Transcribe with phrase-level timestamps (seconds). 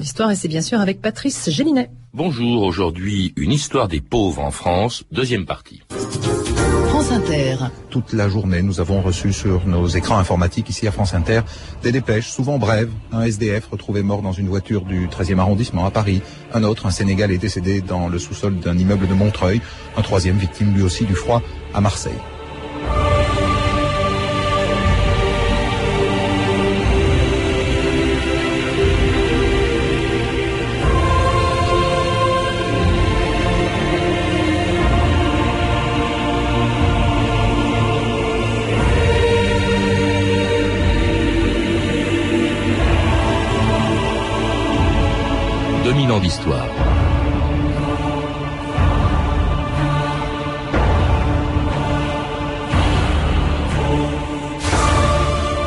[0.00, 1.90] Grande Histoire et c'est bien sûr avec Patrice Gélinet.
[2.14, 5.82] Bonjour, aujourd'hui une histoire des pauvres en France, deuxième partie.
[6.88, 7.56] France Inter.
[7.90, 11.42] Toute la journée, nous avons reçu sur nos écrans informatiques ici à France Inter
[11.82, 12.90] des dépêches, souvent brèves.
[13.12, 16.22] Un SDF retrouvé mort dans une voiture du 13e arrondissement à Paris.
[16.54, 19.60] Un autre, un Sénégal, est décédé dans le sous-sol d'un immeuble de Montreuil.
[19.98, 21.42] Un troisième, victime lui aussi du froid
[21.74, 22.18] à Marseille.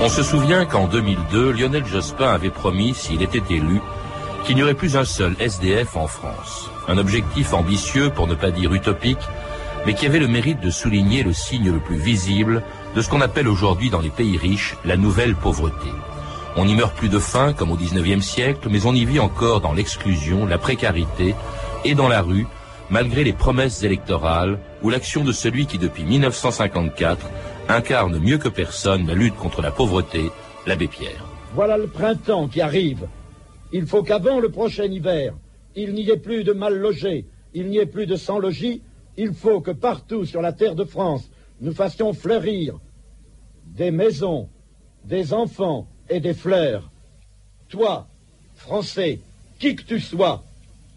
[0.02, 3.80] On se souvient qu'en 2002, Lionel Jospin avait promis, s'il était élu,
[4.44, 6.70] qu'il n'y aurait plus un seul SDF en France.
[6.90, 9.26] Un objectif ambitieux, pour ne pas dire utopique,
[9.86, 12.64] mais qui avait le mérite de souligner le signe le plus visible
[12.96, 15.90] de ce qu'on appelle aujourd'hui dans les pays riches la nouvelle pauvreté.
[16.56, 19.60] On n'y meurt plus de faim comme au XIXe siècle, mais on y vit encore
[19.60, 21.34] dans l'exclusion, la précarité
[21.84, 22.46] et dans la rue,
[22.92, 27.28] malgré les promesses électorales ou l'action de celui qui, depuis 1954,
[27.70, 30.30] incarne mieux que personne la lutte contre la pauvreté,
[30.68, 31.26] l'abbé Pierre.
[31.56, 33.08] Voilà le printemps qui arrive.
[33.72, 35.34] Il faut qu'avant le prochain hiver,
[35.76, 38.84] il n'y ait plus de mal logés, il n'y ait plus de sans logis.
[39.18, 41.30] Il faut que partout sur la terre de France,
[41.62, 42.80] nous fassions fleurir
[43.66, 44.50] des maisons,
[45.06, 46.90] des enfants, et des fleurs.
[47.70, 48.08] Toi,
[48.56, 49.20] Français,
[49.60, 50.44] qui que tu sois,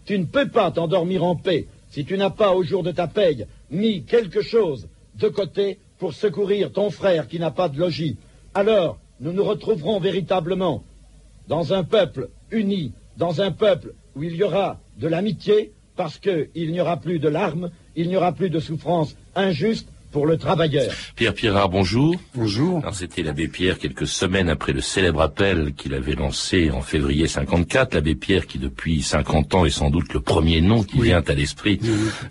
[0.05, 3.07] tu ne peux pas t'endormir en paix si tu n'as pas au jour de ta
[3.07, 8.17] paye mis quelque chose de côté pour secourir ton frère qui n'a pas de logis.
[8.53, 10.83] Alors, nous nous retrouverons véritablement
[11.47, 16.71] dans un peuple uni, dans un peuple où il y aura de l'amitié, parce qu'il
[16.71, 20.91] n'y aura plus de larmes, il n'y aura plus de souffrances injustes, pour le travailleur.
[21.15, 22.15] Pierre Pierrard, bonjour.
[22.35, 22.83] Bonjour.
[22.93, 27.93] C'était l'abbé Pierre quelques semaines après le célèbre appel qu'il avait lancé en février 54.
[27.93, 31.33] L'abbé Pierre qui depuis 50 ans est sans doute le premier nom qui vient à
[31.33, 31.79] l'esprit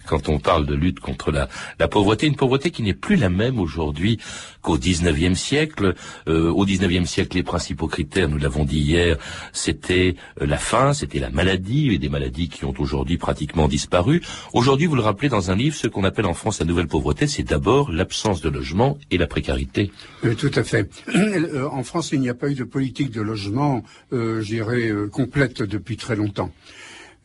[0.07, 2.27] quand on parle de lutte contre la, la pauvreté.
[2.27, 4.19] Une pauvreté qui n'est plus la même aujourd'hui
[4.67, 5.95] qu'au 19e siècle.
[6.29, 9.17] Euh, au 19e siècle, les principaux critères, nous l'avons dit hier,
[9.53, 14.23] c'était euh, la faim, c'était la maladie, et des maladies qui ont aujourd'hui pratiquement disparu.
[14.53, 17.29] Aujourd'hui, vous le rappelez dans un livre, ce qu'on appelle en France la nouvelle pauvreté,
[17.29, 19.91] c'est d'abord l'absence de logement et la précarité.
[20.25, 20.91] Euh, tout à fait.
[21.17, 23.83] Euh, en France, il n'y a pas eu de politique de logement,
[24.13, 26.51] euh, je dirais, complète depuis très longtemps.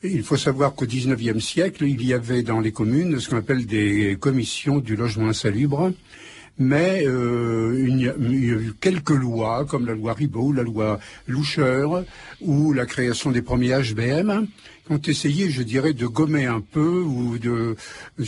[0.04, 3.66] Il faut savoir qu'au XIXe siècle, il y avait dans les communes ce qu'on appelle
[3.66, 5.92] des commissions du logement insalubre,
[6.58, 11.86] mais il, y a, eu quelques lois, comme la loi Ribot, la loi Loucher,
[12.42, 14.48] ou la création des premiers HBM,
[14.92, 17.78] ont essayé, je dirais, de gommer un peu ou de,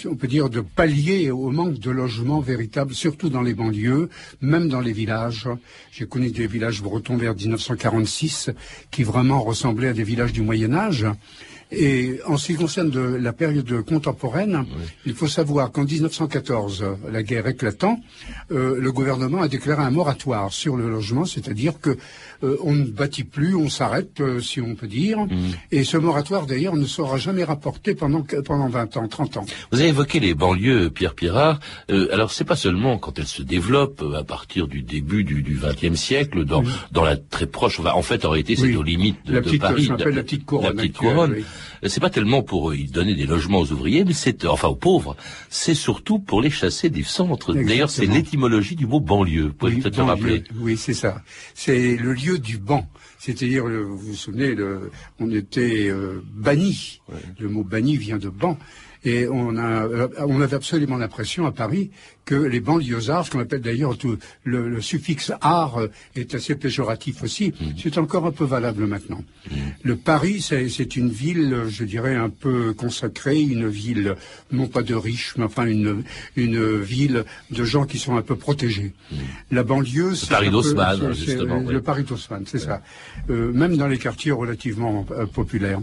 [0.05, 4.09] on peut dire, de pallier au manque de logements véritables, surtout dans les banlieues,
[4.41, 5.49] même dans les villages.
[5.91, 8.49] J'ai connu des villages bretons vers 1946
[8.91, 11.05] qui vraiment ressemblaient à des villages du Moyen Âge.
[11.75, 14.65] Et en ce qui concerne de la période contemporaine,
[15.05, 17.99] il faut savoir qu'en 1914, la guerre éclatant,
[18.51, 21.97] euh, le gouvernement a déclaré un moratoire sur le logement, c'est-à-dire que
[22.43, 25.19] euh, on ne bâtit plus, on s'arrête, euh, si on peut dire.
[25.19, 25.51] Mm.
[25.71, 29.45] Et ce moratoire, d'ailleurs, ne sera jamais rapporté pendant pendant 20 ans, 30 ans.
[29.71, 31.59] Vous avez évoqué les banlieues, Pierre Pirard.
[31.89, 35.99] Euh, alors, c'est pas seulement quand elles se développent à partir du début du XXe
[35.99, 37.79] siècle, dans dans la très proche.
[37.79, 39.89] en fait, en réalité, c'est aux limites de, la petite, Paris.
[39.97, 40.65] La, la petite couronne.
[40.65, 41.35] La petite couronne.
[41.85, 45.15] C'est pas tellement pour y donner des logements aux ouvriers, mais c'est enfin aux pauvres.
[45.49, 47.53] C'est surtout pour les chasser des centres.
[47.53, 49.47] D'ailleurs, c'est l'étymologie du mot banlieue.
[49.47, 50.43] Vous pouvez peut-être le rappeler.
[50.59, 51.21] Oui, c'est ça.
[51.53, 52.87] C'est le lieu du banc.
[53.19, 57.01] C'est-à-dire, vous vous souvenez, le, on était euh, banni.
[57.39, 58.57] Le mot banni vient de banc.
[59.05, 61.91] Et on, a, euh, on avait absolument l'impression à Paris
[62.25, 65.79] que les banlieusards, ce qu'on appelle d'ailleurs tout le, le, suffixe art
[66.15, 67.65] est assez péjoratif aussi, mmh.
[67.81, 69.23] c'est encore un peu valable maintenant.
[69.51, 69.55] Mmh.
[69.83, 74.15] Le Paris, c'est une ville, je dirais, un peu consacrée, une ville
[74.51, 76.03] non pas de riches, mais enfin une,
[76.37, 78.93] une ville de gens qui sont un peu protégés.
[79.11, 79.15] Mmh.
[79.51, 81.59] La banlieue, c'est Paris d'Haussmann, justement.
[81.59, 82.81] Le Paris d'Haussmann, c'est ça.
[83.29, 85.81] Euh, même dans les quartiers relativement euh, populaires.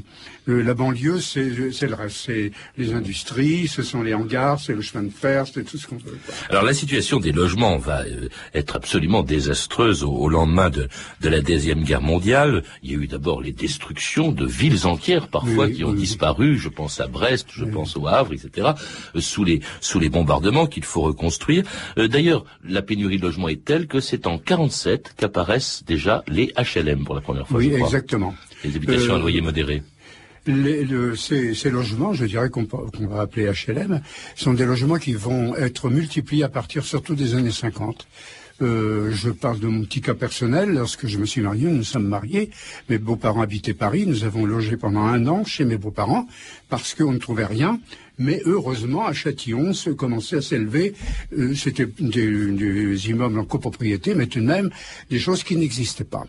[0.49, 4.81] Euh, la banlieue, c'est le reste, c'est les industries, ce sont les hangars, c'est le
[4.81, 6.19] chemin de fer, c'est tout ce qu'on veut.
[6.49, 10.89] Alors la situation des logements va euh, être absolument désastreuse au, lendemain de,
[11.21, 12.63] de, la deuxième guerre mondiale.
[12.83, 16.59] Il y a eu d'abord les destructions de villes entières parfois qui ont disparu.
[16.59, 18.69] Je pense à Brest, je pense au Havre, etc.
[19.15, 21.65] Euh, sous les sous les bombardements qu'il faut reconstruire.
[21.99, 26.53] Euh, d'ailleurs, la pénurie de logements est telle que c'est en 47 qu'apparaissent déjà les
[26.57, 27.59] HLM pour la première fois.
[27.59, 28.35] Oui, exactement.
[28.65, 29.83] Les habitations à loyer modéré.
[30.47, 30.87] Les,
[31.17, 32.67] ces, logements, je dirais qu'on
[33.07, 34.01] va appeler HLM,
[34.37, 38.07] sont des logements qui vont être multipliés à partir surtout des années 50.
[38.63, 40.71] Euh, je parle de mon petit cas personnel.
[40.75, 42.51] Lorsque je me suis marié, nous sommes mariés.
[42.89, 44.07] Mes beaux-parents habitaient Paris.
[44.07, 46.27] Nous avons logé pendant un an chez mes beaux-parents
[46.69, 47.81] parce qu'on ne trouvait rien.
[48.19, 50.95] Mais heureusement, à Châtillon, se commençait à s'élever.
[51.33, 54.69] Euh, c'était des, des, immeubles en copropriété, mais tout de même
[55.09, 56.27] des choses qui n'existaient pas.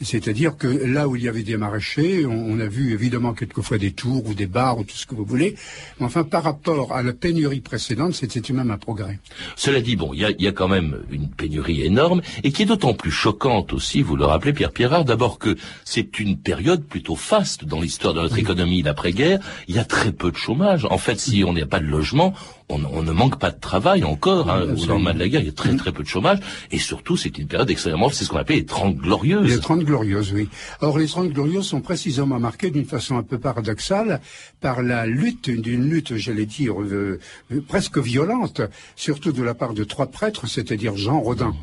[0.00, 3.92] C'est-à-dire que là où il y avait des maraîchers, on, a vu évidemment quelquefois des
[3.92, 5.54] tours ou des bars ou tout ce que vous voulez.
[5.98, 9.18] Mais enfin, par rapport à la pénurie précédente, c'était tout de même un progrès.
[9.56, 12.94] Cela dit, bon, il y a, quand même une pénurie énorme et qui est d'autant
[12.94, 17.64] plus choquante aussi, vous le rappelez, Pierre Pierrard, d'abord que c'est une période plutôt faste
[17.64, 19.38] dans l'histoire de notre économie d'après-guerre.
[19.68, 20.86] Il y a très peu de chômage.
[20.90, 22.34] En fait, si on n'a pas de logement,
[22.68, 24.50] on, ne manque pas de travail encore.
[24.50, 26.38] Hein, au lendemain de la guerre, il y a très très peu de chômage.
[26.70, 29.48] Et surtout, c'est une période extrêmement, c'est ce qu'on appelle les Trente Glorieuses.
[29.48, 30.48] Les Trente Glorieuses, oui.
[30.80, 34.20] Or, les Trente Glorieuses sont précisément marquées d'une façon un peu paradoxale
[34.60, 37.20] par la lutte, d'une lutte, j'allais dire, euh,
[37.52, 38.62] euh, presque violente,
[38.96, 41.54] surtout de la part de trois prêtres, c'est-à-dire Jean Rodin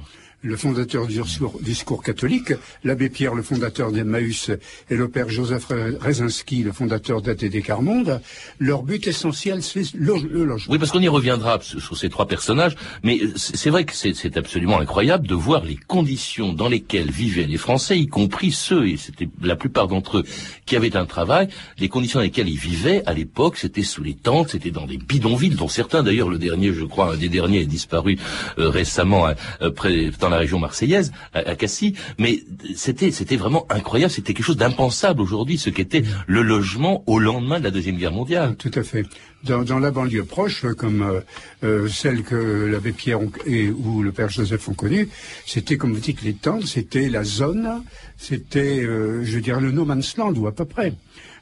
[0.41, 1.21] le fondateur du
[1.61, 2.53] discours, catholique,
[2.83, 4.51] l'abbé Pierre, le fondateur d'Emmaüs,
[4.89, 5.67] et le père Joseph
[5.99, 8.21] Rezinski, le fondateur d'ATD Carmonde,
[8.59, 10.13] leur but essentiel, c'est le,
[10.45, 10.71] logement.
[10.73, 14.79] Oui, parce qu'on y reviendra sur ces trois personnages, mais c'est vrai que c'est absolument
[14.79, 19.29] incroyable de voir les conditions dans lesquelles vivaient les Français, y compris ceux, et c'était
[19.41, 20.23] la plupart d'entre eux,
[20.65, 24.15] qui avaient un travail, les conditions dans lesquelles ils vivaient à l'époque, c'était sous les
[24.15, 27.61] tentes, c'était dans des bidonvilles, dont certains, d'ailleurs, le dernier, je crois, un des derniers
[27.61, 28.17] est disparu
[28.57, 29.27] euh, récemment,
[29.61, 32.43] euh, près, la région marseillaise, à, Cassis, mais
[32.75, 37.59] c'était c'était vraiment incroyable, c'était quelque chose d'impensable aujourd'hui, ce qu'était le logement au lendemain
[37.59, 38.55] de la Deuxième Guerre mondiale.
[38.57, 39.05] Tout à fait.
[39.43, 41.21] Dans, la banlieue proche, comme euh,
[41.63, 45.09] euh, celle que l'abbé Pierre et, ou le père Joseph ont connue,
[45.47, 47.83] c'était, comme vous dites, les tentes, c'était la zone,
[48.17, 50.93] c'était, euh, je dirais, le no man's land, ou à peu près.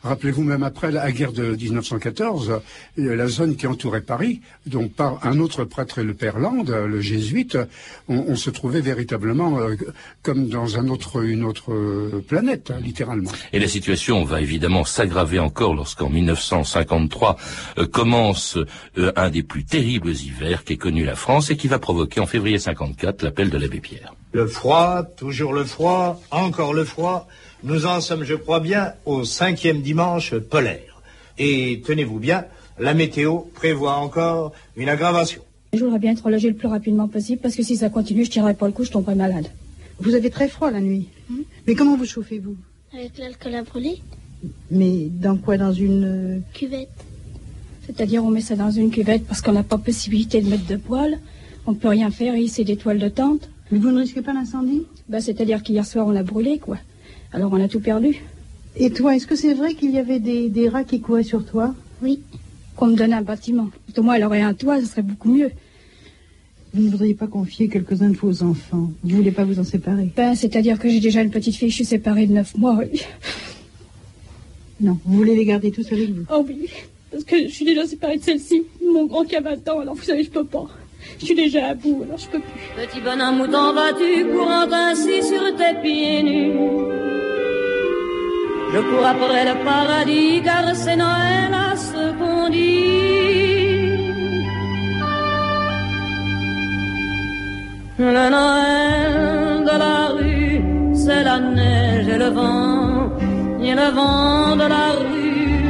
[0.01, 2.61] Rappelez-vous, même après la guerre de 1914,
[2.99, 7.01] euh, la zone qui entourait Paris, donc par un autre prêtre, le père Land, le
[7.01, 7.57] jésuite,
[8.07, 9.75] on, se trouvait véritablement euh,
[10.23, 13.31] comme dans un autre, une autre euh, planète, hein, littéralement.
[13.51, 17.35] Et la situation va évidemment s'aggraver encore lorsqu'en 1953
[17.91, 18.57] commence
[18.97, 22.57] un des plus terribles hivers qu'ait connu la France et qui va provoquer en février
[22.57, 24.13] 54 l'appel de l'abbé Pierre.
[24.31, 27.27] Le froid, toujours le froid, encore le froid.
[27.63, 31.01] Nous en sommes, je crois bien, au cinquième dimanche polaire.
[31.37, 32.45] Et tenez-vous bien,
[32.79, 35.41] la météo prévoit encore une aggravation.
[35.73, 38.31] Je voudrais bien être logé le plus rapidement possible parce que si ça continue, je
[38.31, 39.47] tirerai pas le coup, je tomberai malade.
[39.99, 41.09] Vous avez très froid la nuit.
[41.29, 41.41] Hmm?
[41.67, 42.55] Mais comment vous chauffez-vous?
[42.93, 44.01] Avec l'alcool à brûler.
[44.71, 45.57] Mais dans quoi?
[45.57, 46.89] Dans une euh, cuvette.
[47.85, 50.77] C'est-à-dire on met ça dans une cuvette parce qu'on n'a pas possibilité de mettre de
[50.77, 51.19] poêle.
[51.67, 53.49] On ne peut rien faire ici des toiles de tente.
[53.69, 54.83] Mais vous ne risquez pas l'incendie?
[55.09, 56.77] Bah, C'est-à-dire qu'hier soir on l'a brûlé, quoi.
[57.31, 58.21] Alors on a tout perdu.
[58.75, 61.73] Et toi, est-ce que c'est vrai qu'il y avait des, rats qui couraient sur toi?
[62.01, 62.21] Oui.
[62.75, 63.69] Qu'on me donne un bâtiment.
[63.97, 65.51] Au moins, elle aurait un toit, ce serait beaucoup mieux.
[66.73, 68.91] Vous ne voudriez pas confier quelques-uns de vos enfants?
[69.03, 70.11] Vous ne voulez pas vous en séparer?
[70.15, 73.01] Ben, c'est-à-dire que j'ai déjà une petite fille, je suis séparée de neuf mois, oui.
[74.81, 76.23] Non, vous voulez les garder tous avec vous?
[76.33, 76.69] Oh oui,
[77.11, 78.63] parce que je suis déjà séparée de celle-ci.
[78.81, 80.69] Mon grand qui a 20 ans, alors vous savez, je peux pas.
[81.19, 82.85] Je suis déjà à bout, alors je peux plus.
[82.87, 86.89] Petit bonhomme, où t'en vas-tu courant ainsi sur tes pieds nus
[88.71, 93.09] je cours après le paradis car c'est Noël à ce qu'on dit.
[97.97, 100.61] Le Noël de la rue,
[100.93, 103.09] c'est la neige et le vent.
[103.59, 105.63] Et le vent de la rue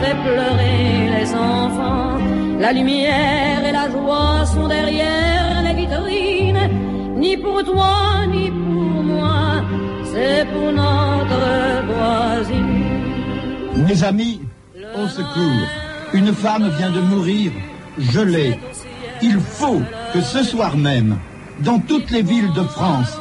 [0.00, 2.15] fait pleurer les enfants.
[2.66, 6.68] La lumière et la joie sont derrière les vitrines,
[7.16, 9.62] ni pour toi ni pour moi
[10.10, 13.86] c'est pour notre voisine.
[13.86, 14.40] Mes amis,
[15.00, 15.68] au secours,
[16.12, 17.52] une femme vient de mourir,
[17.98, 18.58] gelée.
[19.22, 19.80] Il faut
[20.12, 21.18] que ce soir même,
[21.60, 23.16] dans toutes les villes de France,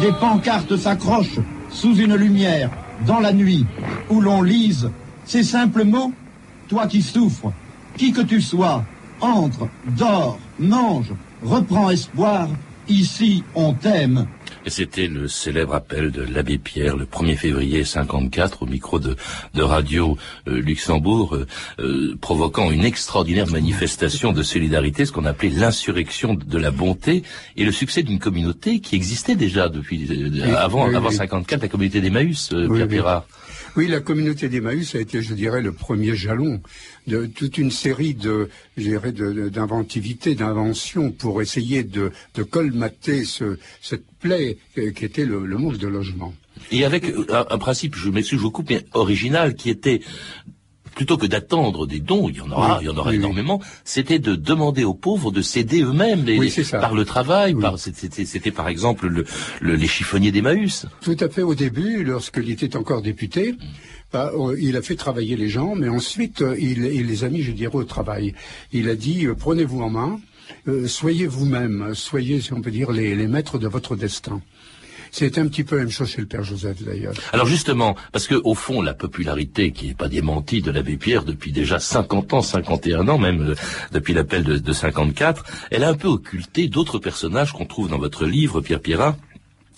[0.00, 2.70] des pancartes s'accrochent sous une lumière,
[3.06, 3.66] dans la nuit,
[4.08, 4.90] où l'on lise
[5.26, 6.14] ces simples mots
[6.70, 7.52] Toi qui souffres,
[7.98, 8.84] qui que tu sois,
[9.20, 11.12] entre, dors, mange,
[11.42, 12.48] reprends espoir,
[12.88, 14.26] ici on t'aime.
[14.66, 19.16] C'était le célèbre appel de l'abbé Pierre le 1er février 54 au micro de,
[19.56, 21.46] Radio euh, Luxembourg, euh,
[21.80, 27.24] euh, provoquant une extraordinaire manifestation de solidarité, ce qu'on appelait l'insurrection de la bonté
[27.56, 30.08] et le succès d'une communauté qui existait déjà depuis
[30.56, 33.24] avant, avant 54, la communauté d'Emmaüs, Pierre Pirard.
[33.28, 33.47] Oui,
[33.86, 36.60] la communauté d'Emmaüs a été, je dirais, le premier jalon
[37.06, 42.10] de toute une série de, d'inventivité, d'inventions pour essayer de,
[42.50, 43.24] colmater
[43.80, 46.34] cette plaie qui était le, manque de logement.
[46.70, 50.00] Et avec un, principe, je m'excuse, je vous coupe, mais original, qui était
[50.94, 54.18] plutôt que d'attendre des dons, il y en aura, il y en aura énormément, c'était
[54.18, 56.24] de demander aux pauvres de s'aider eux-mêmes
[56.72, 59.24] par le travail, par c'était par exemple le,
[59.60, 60.86] les chiffonniers d'Emmaüs.
[61.00, 63.54] Tout à fait au début, lorsqu'il était encore député.
[64.10, 67.42] Bah, euh, il a fait travailler les gens, mais ensuite euh, il, les a mis,
[67.42, 68.34] je dirais, au travail.
[68.72, 70.20] Il a dit euh, prenez-vous en main,
[70.86, 74.40] soyez vous-même, soyez, si on peut dire, les maîtres de votre destin.
[75.10, 77.14] C'est un petit peu la même chose chez le Père Joseph d'ailleurs.
[77.32, 81.24] Alors justement, parce que au fond, la popularité qui n'est pas démentie de l'abbé Pierre
[81.24, 83.54] depuis déjà 50 ans, 51 ans même, euh,
[83.92, 87.98] depuis l'appel de, de 54, elle a un peu occulté d'autres personnages qu'on trouve dans
[87.98, 89.16] votre livre, Pierre Pierrat.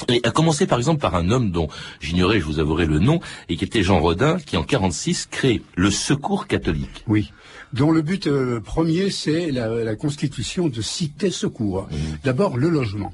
[0.09, 1.69] Et à commencer par exemple par un homme dont
[2.01, 5.63] j'ignorais, je vous avouerai le nom, et qui était Jean Rodin, qui en 46 crée
[5.77, 7.05] le Secours catholique.
[7.07, 7.33] Oui
[7.73, 11.83] dont le but euh, premier, c'est la, constitution de cités secours.
[11.83, 11.97] Mmh.
[12.25, 13.13] D'abord, le logement.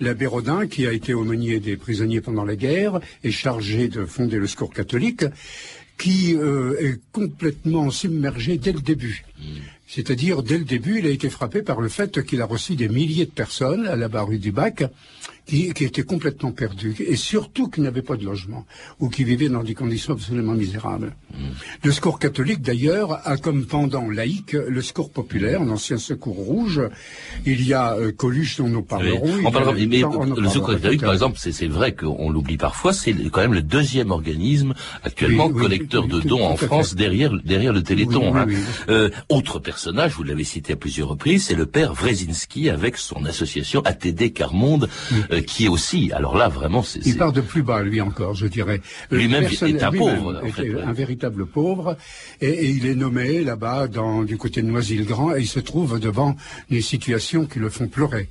[0.00, 4.38] L'abbé Rodin, qui a été aumônier des prisonniers pendant la guerre, est chargé de fonder
[4.38, 5.24] le secours catholique,
[5.98, 9.24] qui euh, est complètement submergé dès le début.
[9.92, 12.88] C'est-à-dire, dès le début, il a été frappé par le fait qu'il a reçu des
[12.88, 14.84] milliers de personnes à la barre du Bac
[15.46, 18.66] qui, qui étaient complètement perdus et surtout qui n'avaient pas de logement
[19.00, 21.16] ou qui vivaient dans des conditions absolument misérables.
[21.32, 21.36] Mm.
[21.82, 26.80] Le secours catholique, d'ailleurs, a comme pendant laïque le secours populaire, l'ancien secours rouge.
[27.44, 29.26] Il y a euh, Coluche dont nous parlerons.
[29.88, 30.02] mais
[30.40, 34.12] le secours catholique, par exemple, c'est vrai qu'on l'oublie parfois, c'est quand même le deuxième
[34.12, 38.36] organisme actuellement collecteur de dons en France derrière, derrière le Téléthon.
[38.36, 38.46] Hein.
[38.88, 43.24] Euh, autre personnage, vous l'avez cité à plusieurs reprises, c'est le père Wrezinski avec son
[43.24, 44.90] association ATD Carmonde,
[45.32, 47.00] euh, qui est aussi, alors là vraiment, c'est...
[47.06, 48.82] Il part de plus bas, lui encore, je dirais.
[49.10, 50.42] Lui-même est un pauvre,
[50.84, 51.96] un véritable pauvre,
[52.42, 53.88] et, il est nommé là-bas,
[54.26, 56.36] du côté de Noisy-le-Grand, et il se trouve devant
[56.68, 58.28] des situations qui le font pleurer.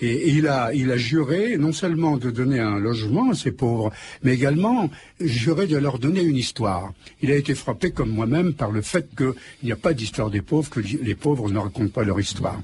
[0.00, 3.90] Et, il, a, il a juré non seulement de donner un logement à ces pauvres,
[4.22, 4.90] mais également
[5.20, 6.92] juré de leur donner une histoire.
[7.22, 9.32] Il a été frappé, comme moi-même, par le fait qu'il
[9.64, 12.60] n'y a pas d'histoire des pauvres, que les pauvres ne racontent pas leur histoire.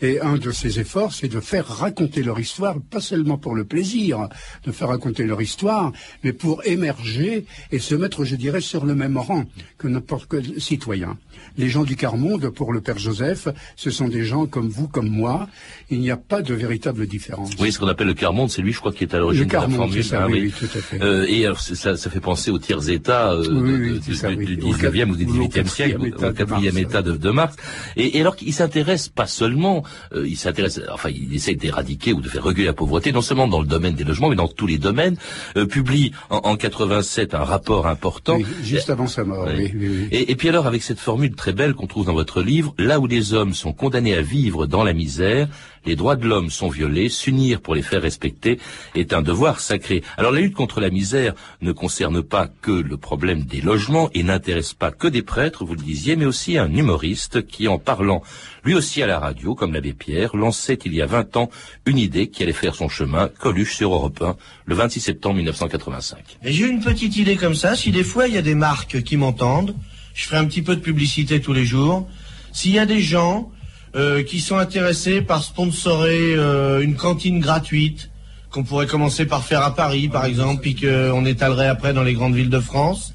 [0.00, 3.64] Et un de ses efforts, c'est de faire raconter leur histoire, pas seulement pour le
[3.64, 4.28] plaisir
[4.64, 8.94] de faire raconter leur histoire, mais pour émerger et se mettre, je dirais, sur le
[8.94, 9.44] même rang
[9.78, 11.16] que n'importe quel citoyen.
[11.56, 15.08] Les gens du quart-monde, pour le Père Joseph, ce sont des gens comme vous, comme
[15.08, 15.48] moi.
[15.90, 17.50] Il n'y a pas de véritable différence.
[17.58, 19.52] Oui, ce qu'on appelle le quart-monde, c'est lui, je crois, qui est à l'origine de
[19.52, 20.04] la formule.
[20.04, 21.02] Ça, hein, oui, oui, tout à fait.
[21.02, 25.26] Euh, et alors, ça, ça, fait penser aux tiers états euh, du, 19e ou du
[25.26, 27.56] 18e siècle, au quatrième état de, de Marx.
[27.96, 29.82] Et, et alors qu'il s'intéresse pas seulement,
[30.14, 33.48] euh, il s'intéresse, enfin, il essaie d'éradiquer ou de faire reculer la pauvreté, non seulement
[33.48, 35.16] dans le domaine des logements, mais dans tous les domaines.
[35.56, 38.38] Euh, publie en, en 87 un rapport important.
[38.62, 39.48] juste avant sa mort.
[39.50, 43.00] Et, et puis alors, avec cette formule très belle qu'on trouve dans votre livre, là
[43.00, 45.48] où les hommes sont condamnés à vivre dans la misère,
[45.84, 48.58] les droits de l'homme sont violés, s'unir pour les faire respecter
[48.94, 50.02] est un devoir sacré.
[50.16, 54.22] Alors la lutte contre la misère ne concerne pas que le problème des logements et
[54.22, 58.22] n'intéresse pas que des prêtres, vous le disiez, mais aussi un humoriste qui, en parlant
[58.64, 61.50] lui aussi à la radio, comme l'abbé Pierre, lançait il y a 20 ans
[61.84, 64.36] une idée qui allait faire son chemin, Coluche sur Europe 1,
[64.66, 66.38] le 26 septembre 1985.
[66.44, 69.16] J'ai une petite idée comme ça, si des fois il y a des marques qui
[69.16, 69.74] m'entendent,
[70.14, 72.08] je ferai un petit peu de publicité tous les jours.
[72.52, 73.50] S'il y a des gens
[73.94, 78.10] euh, qui sont intéressés par sponsorer euh, une cantine gratuite,
[78.50, 82.12] qu'on pourrait commencer par faire à Paris, par exemple, puis qu'on étalerait après dans les
[82.12, 83.14] grandes villes de France,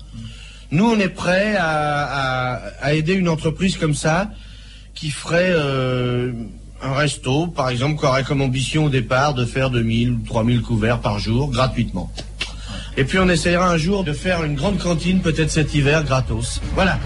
[0.72, 4.32] nous, on est prêt à, aider une entreprise comme ça
[4.94, 6.34] qui ferait euh,
[6.82, 10.62] un resto, par exemple, qui aurait comme ambition au départ de faire 2000 ou 3000
[10.62, 12.12] couverts par jour, gratuitement.
[12.98, 16.60] Et puis on essayera un jour de faire une grande cantine, peut-être cet hiver, gratos.
[16.74, 16.98] Voilà.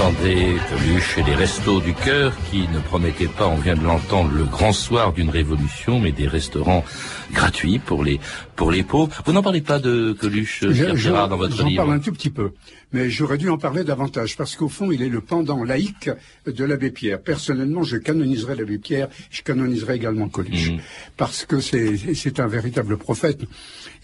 [0.00, 4.30] Entendez Coluche et les restos du cœur qui ne promettaient pas, on vient de l'entendre,
[4.32, 6.84] le grand soir d'une révolution, mais des restaurants
[7.32, 8.18] gratuits pour les
[8.56, 9.12] pour les pauvres.
[9.26, 12.30] Vous n'en parlez pas de Coluche, Gérard, dans votre livre J'en parle un tout petit
[12.30, 12.52] peu,
[12.92, 16.10] mais j'aurais dû en parler davantage, parce qu'au fond, il est le pendant laïque
[16.46, 17.20] de l'abbé Pierre.
[17.20, 20.80] Personnellement, je canoniserai l'abbé Pierre, je canoniserai également Coluche, mhm.
[21.18, 23.40] parce que c'est un véritable prophète.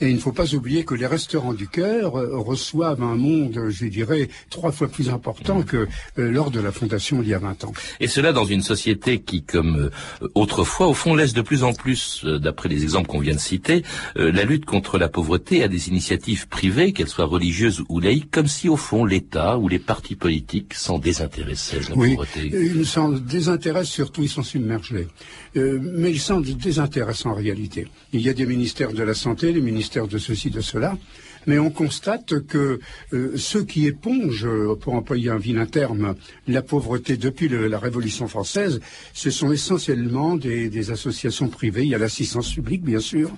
[0.00, 3.58] Et il ne faut pas oublier que les restaurants du cœur euh, reçoivent un monde,
[3.70, 5.88] je dirais, trois fois plus important que
[6.18, 7.72] euh, lors de la fondation il y a 20 ans.
[8.00, 9.90] Et cela dans une société qui, comme
[10.22, 13.40] euh, autrefois, au fond, laisse de plus en plus, d'après les exemples qu'on vient de
[13.40, 13.82] citer,
[14.16, 18.48] la lutte contre la pauvreté à des initiatives privées, qu'elles soient religieuses ou laïques, comme
[18.48, 22.50] si, au fond, l'État ou les partis politiques s'en désintéressaient de la Oui, pauvreté.
[22.52, 25.08] ils s'en désintéressent surtout, ils sont submergés.
[25.56, 27.88] Euh, mais ils s'en désintéressent en réalité.
[28.12, 30.98] Il y a des ministères de la santé, des ministères de ceci, de cela,
[31.46, 32.80] mais on constate que
[33.12, 36.14] euh, ceux qui épongent, euh, pour employer un vilain terme,
[36.46, 38.80] la pauvreté depuis la Révolution française,
[39.14, 41.82] ce sont essentiellement des, associations privées.
[41.82, 43.30] Il y a l'assistance publique, bien sûr,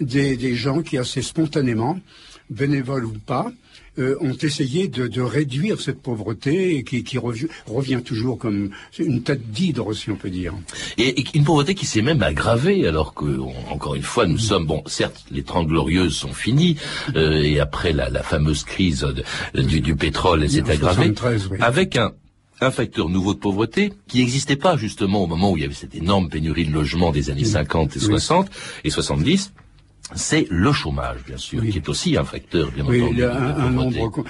[0.00, 1.98] des gens qui assez spontanément,
[2.50, 3.52] bénévoles ou pas,
[3.98, 8.70] euh, ont essayé de, de réduire cette pauvreté et qui, qui revi- revient toujours comme
[8.98, 10.54] une tête d'hydre, si on peut dire.
[10.98, 14.38] Et, et une pauvreté qui s'est même aggravée, alors que, on- encore une fois, nous
[14.38, 16.76] sommes, bon, certes, les Trente Glorieuses sont finies,
[17.16, 19.00] euh, et après la, la fameuse crise
[19.54, 21.58] de- du, du pétrole, elle s'est aggravée, 73, oui.
[21.60, 22.12] avec un,
[22.60, 25.74] un facteur nouveau de pauvreté qui n'existait pas justement au moment où il y avait
[25.74, 28.04] cette énorme pénurie de logements des années 50 et Oui.
[28.06, 28.48] 60
[28.84, 29.52] et 70.
[30.14, 33.22] C'est le chômage, bien sûr, qui est aussi un facteur, bien Oui, entendu, il y
[33.24, 34.24] a un, un nombre.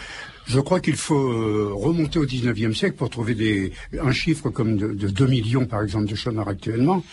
[0.47, 3.73] Je crois qu'il faut euh, remonter au 19e siècle pour trouver des,
[4.03, 7.05] un chiffre comme de, de 2 millions, par exemple, de chômeurs actuellement.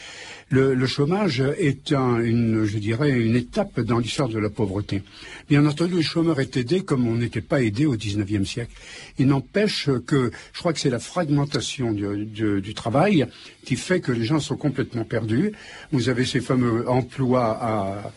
[0.50, 5.04] Le, le chômage est un, une, je dirais, une étape dans l'histoire de la pauvreté.
[5.50, 8.72] Bien entendu, le chômeur est aidé comme on n'était pas aidé au 19e siècle.
[9.20, 13.26] Il n'empêche que, je crois que c'est la fragmentation du, du- du travail
[13.66, 15.52] qui fait que les gens sont complètement perdus.
[15.92, 18.14] Vous avez ces fameux emplois à,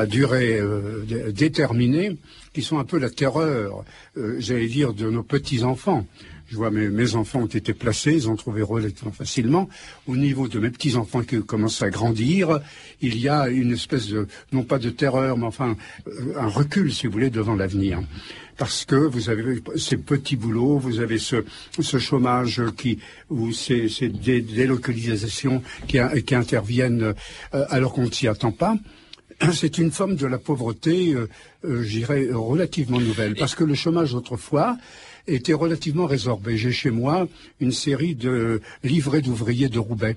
[0.00, 2.16] à durée euh, dé- déterminée
[2.54, 3.84] qui sont un peu la terreur,
[4.16, 6.06] euh, j'allais dire, de nos petits-enfants.
[6.48, 9.68] Je vois mes, enfants ont été placés, ils ont trouvé relativement facilement.
[10.06, 12.60] Au niveau de mes petits-enfants qui commencent à grandir,
[13.00, 15.76] il y a une espèce de, non pas de terreur, mais enfin,
[16.06, 18.00] euh, un recul, si vous voulez, devant l'avenir.
[18.58, 21.42] Parce que vous avez ces petits boulots, vous avez ce,
[21.98, 27.14] chômage qui, ou ces, ces dé- délocalisations qui, qui interviennent
[27.54, 28.76] euh, alors qu'on ne s'y attend pas.
[29.52, 31.28] C'est une forme de la pauvreté, euh,
[31.64, 33.34] euh, je dirais, relativement nouvelle.
[33.34, 34.76] Parce que le chômage, autrefois,
[35.26, 36.56] était relativement résorbé.
[36.56, 37.28] J'ai chez moi
[37.60, 40.16] une série de livrets d'ouvriers de Roubaix.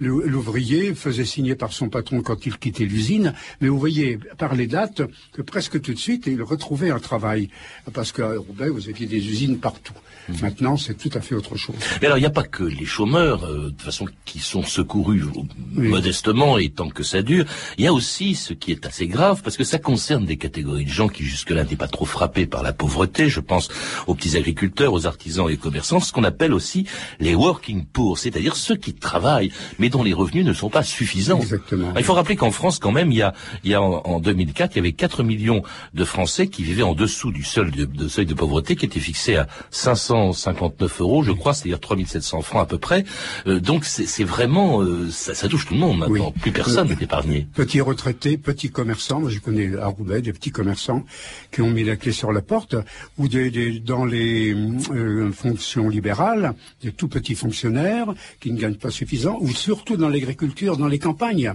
[0.00, 4.66] L'ouvrier faisait signer par son patron quand il quittait l'usine, mais vous voyez par les
[4.66, 7.50] dates que presque tout de suite il retrouvait un travail.
[7.92, 9.94] Parce qu'à Roubaix, vous aviez des usines partout.
[10.42, 11.76] Maintenant, c'est tout à fait autre chose.
[12.00, 15.22] Mais alors, il n'y a pas que les chômeurs, euh, de façon, qui sont secourus
[15.22, 15.42] euh,
[15.74, 17.46] modestement et tant que ça dure.
[17.78, 20.84] Il y a aussi ce qui est assez grave, parce que ça concerne des catégories
[20.84, 23.28] de gens qui jusque-là n'étaient pas trop frappés par la pauvreté.
[23.28, 23.68] Je pense
[24.06, 26.86] aux petits agriculteurs, aux artisans et aux commerçants, ce qu'on appelle aussi
[27.20, 31.40] les working poor, c'est-à-dire ceux qui travaillent, mais dont les revenus ne sont pas suffisants.
[31.40, 31.92] Exactement.
[31.96, 34.20] Il faut rappeler qu'en France, quand même, il y a, il y a en, en
[34.20, 35.62] 2004, il y avait 4 millions
[35.94, 39.00] de Français qui vivaient en dessous du seuil de, de seuil de pauvreté qui était
[39.00, 43.04] fixé à 559 euros, je crois, c'est-à-dire 3700 francs à peu près.
[43.46, 46.32] Euh, donc c'est vraiment, euh, ça, ça touche tout le monde maintenant.
[46.32, 47.46] Plus personne n'est épargné.
[47.54, 51.04] Petits retraités, petits commerçants, moi je connais à Roubaix des petits commerçants
[51.52, 52.76] qui ont mis la clé sur la porte,
[53.16, 54.54] ou des, des- dans les
[54.92, 58.08] euh, fonctions libérales, des tout petits fonctionnaires
[58.40, 61.54] qui ne gagnent pas suffisant, ou surtout dans l'agriculture, dans les campagnes.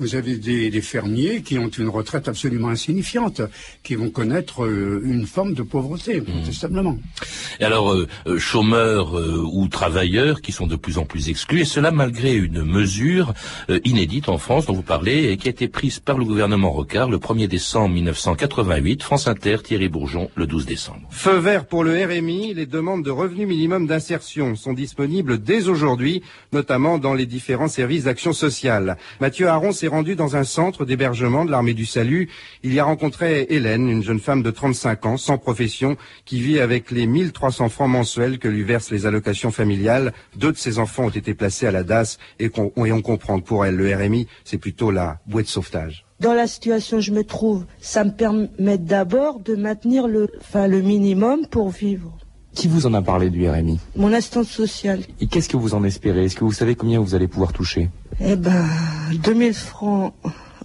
[0.00, 3.42] Vous avez des, des fermiers qui ont une retraite absolument insignifiante,
[3.82, 6.96] qui vont connaître euh, une forme de pauvreté, incontestablement.
[7.60, 11.60] Et alors, euh, euh, chômeurs euh, ou travailleurs qui sont de plus en plus exclus,
[11.60, 13.34] et cela malgré une mesure
[13.68, 16.70] euh, inédite en France dont vous parlez, et qui a été prise par le gouvernement
[16.70, 21.02] Rocard le 1er décembre 1988, France Inter, Thierry Bourgeon, le 12 décembre.
[21.10, 26.22] Feu vert pour le RMI, les demandes de revenu minimum d'insertion sont disponibles dès aujourd'hui,
[26.54, 28.96] notamment dans les différents services d'action sociale.
[29.20, 32.30] Mathieu Aron s'est rendu dans un centre d'hébergement de l'armée du salut.
[32.62, 36.60] Il y a rencontré Hélène, une jeune femme de 35 ans, sans profession, qui vit
[36.60, 40.12] avec les 1300 francs mensuels que lui versent les allocations familiales.
[40.36, 43.66] Deux de ses enfants ont été placés à la DAS et, on comprend que pour
[43.66, 46.06] elle, le RMI, c'est plutôt la bouée de sauvetage.
[46.20, 51.46] Dans la situation où je me trouve, ça me permet d'abord de maintenir le minimum
[51.46, 52.16] pour vivre.
[52.54, 55.84] Qui vous en a parlé du RMI Mon assistante sociale, Et qu'est-ce que vous en
[55.84, 56.24] espérez?
[56.24, 57.88] Est-ce que vous savez combien vous allez pouvoir toucher?
[58.20, 58.64] Eh ben,
[59.22, 60.12] 2000 francs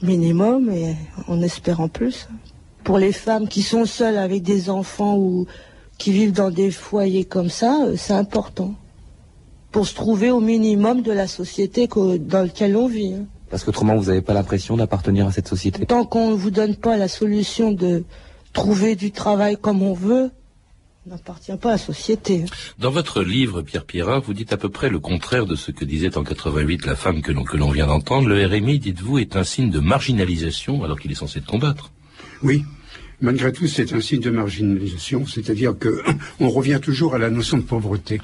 [0.02, 0.95] minimum et
[1.28, 2.28] on espère en plus.
[2.84, 5.45] Pour les femmes qui sont seules avec des enfants ou
[5.98, 8.74] qui vivent dans des foyers comme ça, euh, c'est important.
[9.71, 13.13] Pour se trouver au minimum de la société dans laquelle on vit.
[13.13, 13.26] hein.
[13.50, 15.86] Parce qu'autrement, vous n'avez pas l'impression d'appartenir à cette société.
[15.86, 18.04] Tant qu'on ne vous donne pas la solution de
[18.54, 20.32] trouver du travail comme on veut,
[21.06, 22.46] n'appartient pas à la société.
[22.80, 25.86] Dans votre livre, Pierre Pierrat, vous dites à peu près le contraire de ce que
[25.86, 28.28] disait en 88 la femme que l'on que l'on vient d'entendre.
[28.28, 31.91] Le RMI, dites-vous, est un signe de marginalisation alors qu'il est censé te combattre.
[32.44, 32.63] Oui,
[33.22, 36.02] Malgré tout, c'est un signe de marginalisation, c'est-à-dire que
[36.41, 38.20] on revient toujours à la notion de pauvreté.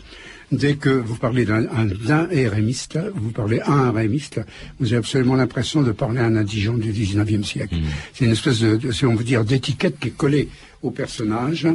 [0.51, 4.41] Dès que vous parlez d'un d'un RMiste, vous parlez à un RMiste,
[4.81, 7.75] vous avez absolument l'impression de parler à un indigent du 19e siècle.
[8.13, 10.49] C'est une espèce de, de- si on veut dire, d'étiquette qui est collée
[10.81, 11.67] au personnage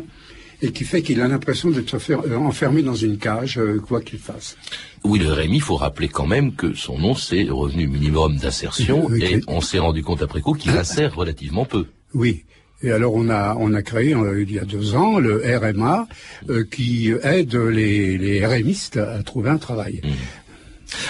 [0.62, 3.80] et qui fait qu'il a l'impression de se faire euh, enfermé dans une cage, euh,
[3.80, 4.56] quoi qu'il fasse.
[5.04, 9.08] Oui, le RMI, il faut rappeler quand même que son nom, c'est Revenu Minimum d'Insertion,
[9.14, 11.86] et on s'est rendu compte après coup qu'il insère relativement peu.
[12.14, 12.44] Oui.
[12.82, 16.06] Et alors on a on a créé euh, il y a deux ans le RMA
[16.50, 20.02] euh, qui aide les, les RMistes à trouver un travail.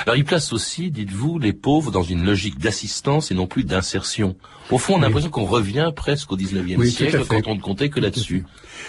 [0.04, 4.36] Alors il place aussi, dites-vous, les pauvres dans une logique d'assistance et non plus d'insertion.
[4.70, 7.60] Au fond, on a l'impression qu'on revient presque au 19e Oui, siècle quand on ne
[7.60, 8.44] comptait que là-dessus.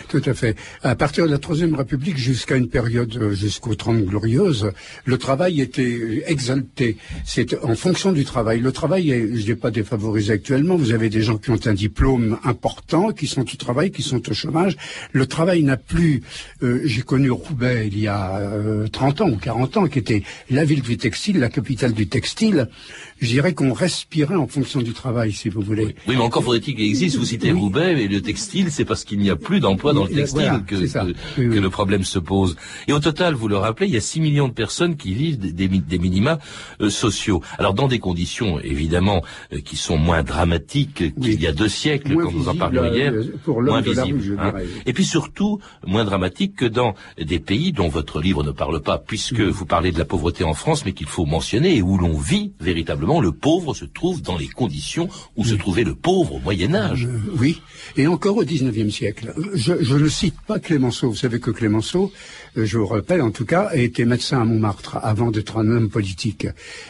[0.10, 0.56] Tout à fait.
[0.82, 4.72] À partir de la Troisième République jusqu'à une période euh, jusqu'aux Trente Glorieuses,
[5.06, 6.98] le travail était exalté.
[7.26, 8.60] C'est en fonction du travail.
[8.60, 10.76] Le travail est, je n'ai pas défavorisé actuellement.
[10.76, 14.28] Vous avez des gens qui ont un diplôme important, qui sont au travail, qui sont
[14.30, 14.78] au chômage.
[15.12, 16.24] Le travail n'a plus.
[16.64, 20.24] euh, J'ai connu Roubaix il y a euh, 30 ans ou 40 ans, qui était
[20.50, 22.70] la ville du textile, la capitale du textile.
[23.20, 25.96] Je dirais qu'on respirait en fonction du travail, si vous voulez.
[26.08, 27.18] Oui, mais encore faudrait-il qu'il existe.
[27.18, 30.10] Vous citez Roubaix, et le textile, c'est parce qu'il n'y a plus d'emploi dans le
[30.10, 32.56] textile voilà, que, le problème se pose.
[32.88, 35.40] Et au total, vous le rappelez, il y a 6 millions de personnes qui vivent
[35.40, 36.38] des, des mi- des minima
[36.82, 37.42] euh, sociaux.
[37.58, 42.16] Alors dans des conditions, évidemment, euh, qui sont moins dramatiques qu'il y a deux siècles,
[42.16, 43.14] quand nous en parlions hier.
[43.14, 44.54] euh, pour moins de la rue, visible, je hein.
[44.86, 48.98] Et puis surtout, moins dramatique que dans des pays dont votre livre ne parle pas,
[49.00, 52.18] puisque vous parlez de la pauvreté en France, mais qu'il faut mentionner, et où l'on
[52.18, 56.40] vit véritablement, le pauvre se trouve dans les conditions où se trouvait le pauvre au
[56.40, 57.06] Moyen Âge.
[57.06, 57.62] Euh, oui,
[57.96, 59.34] et encore au XIXe siècle.
[59.54, 61.10] Je, je ne cite pas Clémenceau.
[61.10, 62.12] Vous savez que Clémenceau,
[62.58, 65.70] euh, je vous rappelle en tout cas, a été médecin à Montmartre avant d'être un
[65.70, 66.48] homme politique.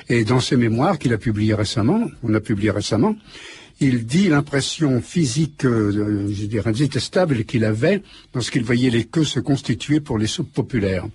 [0.09, 3.15] Et dans ses mémoires qu'il a publiés récemment, on a publié récemment,
[3.79, 8.01] il dit l'impression physique, euh, je dirais, détestable qu'il avait
[8.33, 11.05] lorsqu'il voyait les queues se constituer pour les soupes populaires.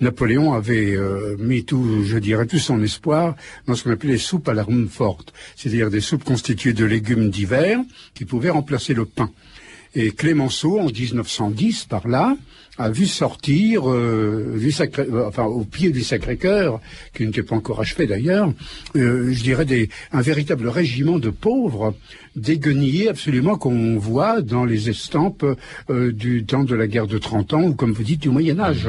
[0.00, 3.34] Napoléon avait euh, mis tout, je dirais, tout son espoir
[3.66, 7.30] dans ce qu'on appelait les soupes à l'arme forte, c'est-à-dire des soupes constituées de légumes
[7.30, 7.80] divers
[8.14, 9.30] qui pouvaient remplacer le pain.
[9.94, 12.36] Et Clémenceau, en 1910, par là,
[12.82, 16.80] a vu sortir, euh, du Sacré- euh, enfin au pied du Sacré-Cœur,
[17.14, 18.52] qui n'était pas encore achevé d'ailleurs,
[18.96, 21.94] euh, je dirais des, un véritable régiment de pauvres,
[22.36, 25.44] des guenilles absolument qu'on voit dans les estampes
[25.90, 28.58] euh, du temps de la guerre de 30 ans, ou comme vous dites, du Moyen
[28.60, 28.88] Âge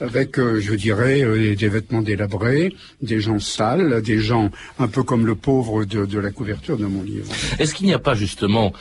[0.00, 5.04] avec, euh, je dirais, euh, des vêtements délabrés, des gens sales, des gens un peu
[5.04, 7.32] comme le pauvre de, de la couverture de mon livre.
[7.60, 8.72] Est-ce qu'il n'y a pas justement,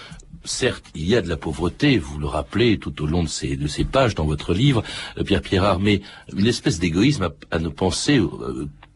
[0.43, 3.55] certes, il y a de la pauvreté, vous le rappelez tout au long de ces,
[3.55, 4.83] de ces pages dans votre livre,
[5.17, 6.01] euh, Pierre Pierrard, mais
[6.35, 8.19] une espèce d'égoïsme à, à ne penser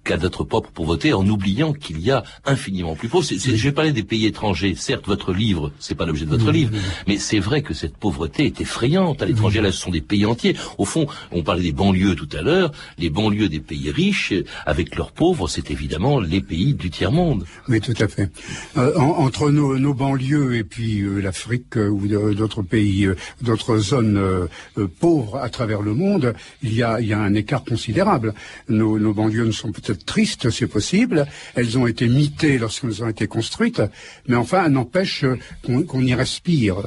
[0.07, 3.25] qu'à notre propre pauvreté en oubliant qu'il y a infiniment plus pauvre.
[3.25, 4.73] C'est- c'est- je vais parler des pays étrangers.
[4.75, 6.71] Certes, votre livre, c'est pas l'objet de votre livre,
[7.07, 9.21] mais c'est vrai que cette pauvreté est effrayante.
[9.21, 10.55] À l'étranger, là, ce sont des pays entiers.
[10.77, 12.71] Au fond, on parlait des banlieues tout à l'heure.
[12.97, 14.33] Les banlieues des pays riches,
[14.65, 17.45] avec leurs pauvres, c'est évidemment les pays du tiers-monde.
[17.67, 18.29] Oui, tout à fait.
[18.77, 23.15] Euh, en- entre nos, nos banlieues et puis euh, l'Afrique euh, ou d'autres pays, euh,
[23.41, 27.19] d'autres zones euh, euh, pauvres à travers le monde, il y a, il y a
[27.19, 28.33] un écart considérable.
[28.69, 31.25] Nos, nos banlieues ne sont peut-être tristes, c'est possible.
[31.55, 33.81] Elles ont été mitées lorsqu'elles ont été construites,
[34.27, 36.77] mais enfin, elles n'empêchent euh, qu'on y respire.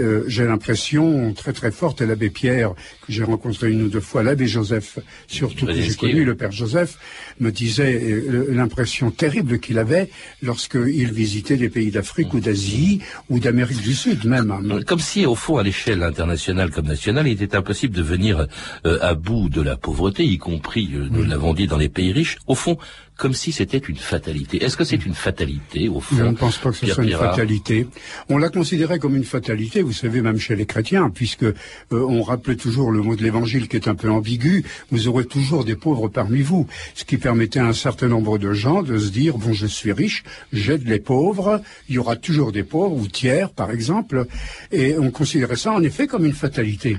[0.00, 2.74] Euh, j'ai l'impression très très forte à l'abbé Pierre,
[3.06, 6.52] que j'ai rencontré une ou deux fois, l'abbé Joseph, surtout que j'ai connu le père
[6.52, 6.98] Joseph,
[7.40, 10.10] me disait euh, l'impression terrible qu'il avait
[10.42, 14.50] lorsqu'il visitait des pays d'Afrique ou d'Asie ou d'Amérique du Sud même.
[14.50, 14.80] hein.
[14.86, 18.46] Comme si, au fond, à l'échelle internationale comme nationale, il était impossible de venir
[18.86, 22.12] euh, à bout de la pauvreté, y compris, euh, nous l'avons dit, dans les pays
[22.12, 22.38] riches.
[22.52, 22.76] Au fond,
[23.22, 24.64] comme si c'était une fatalité.
[24.64, 27.04] Est-ce que c'est une fatalité, au fond Je ne pense pas que ce Pierre soit
[27.04, 27.86] une fatalité.
[28.28, 31.54] On l'a considéré comme une fatalité, vous savez, même chez les chrétiens, puisque euh,
[31.92, 34.64] on rappelait toujours le mot de l'Évangile qui est un peu ambigu.
[34.90, 38.52] Vous aurez toujours des pauvres parmi vous, ce qui permettait à un certain nombre de
[38.54, 41.62] gens de se dire bon, je suis riche, j'aide les pauvres.
[41.88, 44.26] Il y aura toujours des pauvres ou tiers, par exemple,
[44.72, 46.96] et on considérait ça en effet comme une fatalité,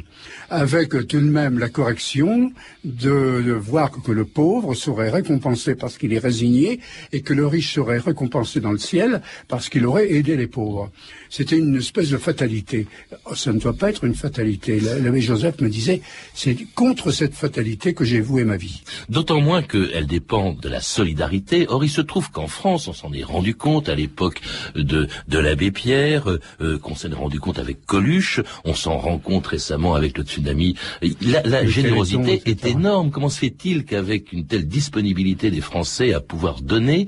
[0.49, 2.53] avec euh, tout de même la correction
[2.86, 6.80] de, de voir que le pauvre serait récompensé parce qu'il est résigné
[7.12, 10.91] et que le riche serait récompensé dans le ciel parce qu'il aurait aidé les pauvres.
[11.30, 12.88] C'était une espèce de fatalité.
[13.26, 14.80] Oh, Ça ne doit pas être une fatalité.
[14.80, 16.02] L'abbé Joseph me disait,
[16.34, 18.84] c'est contre cette fatalité que j'ai voué ma vie.
[19.10, 21.65] D'autant moins qu'elle dépend de la solidarité.
[21.69, 24.41] Or, il se trouve qu'en France, on s'en est rendu compte à l'époque
[24.76, 26.30] de, de l'abbé Pierre,
[26.62, 30.23] euh, qu'on s'en est rendu compte avec Coluche, on s'en rend compte récemment avec le
[30.23, 30.76] tsunami.
[31.21, 33.12] La, la générosité est énorme.
[33.12, 37.08] Comment se fait-il qu'avec une telle disponibilité des Français à pouvoir donner,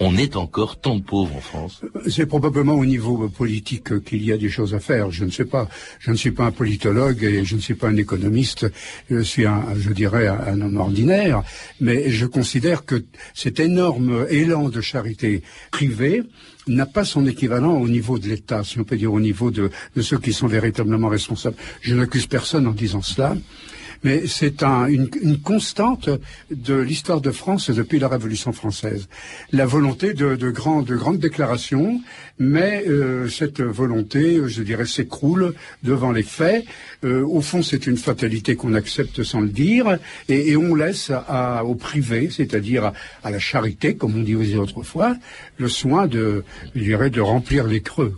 [0.00, 4.32] on est encore tant de pauvres en France C'est probablement au niveau politique qu'il y
[4.32, 5.10] a des choses à faire.
[5.10, 5.68] Je ne sais pas.
[6.00, 8.66] Je ne suis pas un politologue et je ne suis pas un économiste.
[9.08, 11.42] Je suis un, je dirais, un homme ordinaire.
[11.80, 16.22] Mais je considère que cet énorme élan de charité privée
[16.66, 19.70] n'a pas son équivalent au niveau de l'État, si on peut dire au niveau de
[20.00, 21.56] ceux qui sont véritablement responsables.
[21.82, 23.36] Je n'accuse personne en disant cela
[24.04, 25.08] mais c'est un, une,
[25.42, 26.10] constante
[26.50, 29.08] de l'histoire de France depuis la Révolution française.
[29.50, 32.00] La volonté de, de, grand, de grandes déclarations,
[32.38, 36.64] mais euh, cette volonté, je dirais, s'écroule devant les faits.
[37.04, 41.64] Euh, au fond, c'est une fatalité qu'on accepte sans le dire, et, on laisse à,
[41.64, 45.16] au privé, c'est-à-dire à, la charité, comme on disait autrefois,
[45.56, 48.16] le soin de, je dirais, de remplir les creux.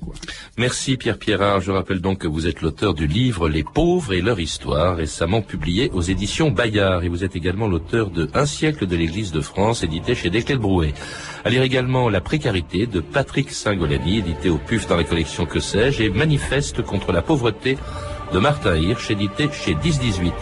[0.58, 1.60] Merci Pierre Pierrard.
[1.60, 5.42] Je rappelle donc que vous êtes l'auteur du livre Les pauvres et leur histoire, récemment
[5.42, 7.04] publié aux éditions Bayard.
[7.04, 10.56] Et vous êtes également l'auteur de Un siècle de l'Église de France, édité chez Desclés
[10.56, 10.94] Brouet.
[11.44, 15.60] À lire également La précarité de Patrick Singolani, édité au PUF dans la collection Que
[15.60, 17.76] sais-je, et Manifeste contre la pauvreté
[18.32, 20.32] de Martin Hirsch, édité chez 1018.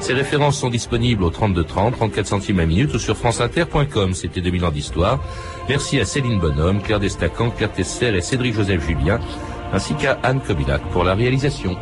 [0.00, 4.14] Ces références sont disponibles au 3230, 34 centimes à minute ou sur franceinter.com.
[4.14, 5.20] C'était 2000 ans d'histoire.
[5.68, 9.20] Merci à Céline Bonhomme, Claire Destacan, Claire Tesser et Cédric Joseph Julien,
[9.72, 11.76] ainsi qu'à Anne Kobilac pour la réalisation.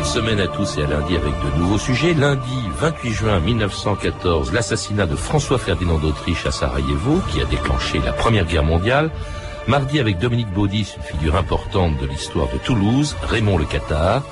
[0.00, 2.12] De semaine à tous et à lundi avec de nouveaux sujets.
[2.12, 8.44] Lundi 28 juin 1914, l'assassinat de François-Ferdinand d'Autriche à Sarajevo qui a déclenché la Première
[8.44, 9.10] Guerre mondiale.
[9.68, 14.22] Mardi avec Dominique Baudis, une figure importante de l'histoire de Toulouse, Raymond le Qatar.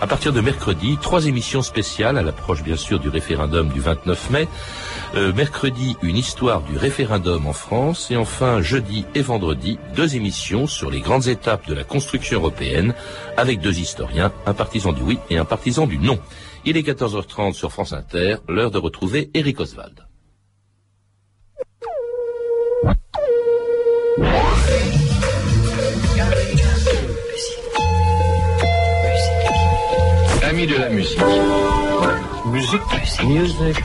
[0.00, 4.30] À partir de mercredi, trois émissions spéciales à l'approche bien sûr du référendum du 29
[4.30, 4.48] mai.
[5.16, 8.12] Euh, mercredi, une histoire du référendum en France.
[8.12, 12.94] Et enfin, jeudi et vendredi, deux émissions sur les grandes étapes de la construction européenne
[13.36, 16.20] avec deux historiens, un partisan du oui et un partisan du non.
[16.64, 20.07] Il est 14h30 sur France Inter, l'heure de retrouver Eric Oswald.
[30.66, 31.18] de la musique.
[32.46, 32.80] Musique.
[33.24, 33.76] Music.